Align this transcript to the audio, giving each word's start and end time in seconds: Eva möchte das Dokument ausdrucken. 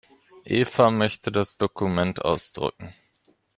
Eva 0.47 0.89
möchte 0.89 1.31
das 1.31 1.57
Dokument 1.57 2.25
ausdrucken. 2.25 2.91